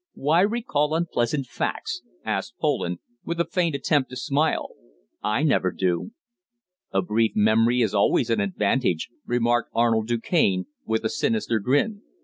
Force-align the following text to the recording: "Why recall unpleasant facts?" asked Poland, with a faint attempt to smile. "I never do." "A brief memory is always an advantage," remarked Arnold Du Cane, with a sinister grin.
"Why 0.15 0.41
recall 0.41 0.95
unpleasant 0.95 1.45
facts?" 1.45 2.01
asked 2.25 2.55
Poland, 2.59 2.97
with 3.23 3.39
a 3.39 3.45
faint 3.45 3.75
attempt 3.75 4.09
to 4.09 4.15
smile. 4.15 4.69
"I 5.21 5.43
never 5.43 5.71
do." 5.71 6.13
"A 6.91 7.03
brief 7.03 7.33
memory 7.35 7.83
is 7.83 7.93
always 7.93 8.31
an 8.31 8.39
advantage," 8.39 9.09
remarked 9.27 9.69
Arnold 9.75 10.07
Du 10.07 10.19
Cane, 10.19 10.65
with 10.87 11.05
a 11.05 11.09
sinister 11.09 11.59
grin. 11.59 12.01